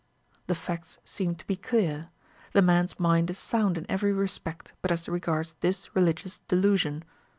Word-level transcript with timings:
The 0.47 0.55
facts 0.55 0.97
seem 1.03 1.35
to 1.35 1.45
be 1.45 1.55
clear. 1.55 2.09
The 2.53 2.63
man's 2.63 2.99
mind 2.99 3.29
is 3.29 3.37
sound 3.37 3.77
in 3.77 3.85
every 3.87 4.11
respect 4.11 4.73
but 4.81 4.91
as 4.91 5.07
regards 5.07 5.53
this 5.59 5.95
religious 5.95 6.39
delusion. 6.47 7.03